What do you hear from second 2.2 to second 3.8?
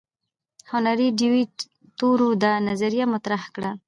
دا نظریه مطرح کړه.